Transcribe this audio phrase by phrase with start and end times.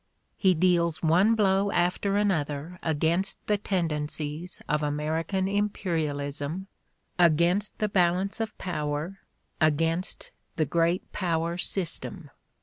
[0.35, 6.65] He deals one blow after another against the tendencies of American imperialism,
[7.19, 9.19] against the Balance of Power,
[9.61, 12.31] against the Great Power system.